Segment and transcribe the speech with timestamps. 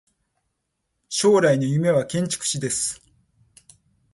[1.09, 3.03] 将来の夢は建築士です。